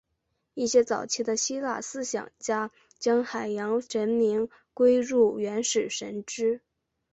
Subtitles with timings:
[0.55, 6.59] 一些早期的希腊思想家将海洋神明归入原始神只。